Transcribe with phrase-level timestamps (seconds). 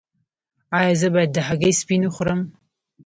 [0.77, 2.41] ایا زه باید د هګۍ سپین وخورم؟